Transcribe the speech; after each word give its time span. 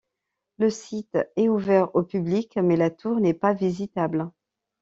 Le 0.57 0.71
site 0.71 1.15
est 1.35 1.47
ouvert 1.47 1.95
au 1.95 2.01
public, 2.01 2.55
mais 2.55 2.75
la 2.75 2.89
tour 2.89 3.19
n'est 3.19 3.35
pas 3.35 3.53
visitable. 3.53 4.31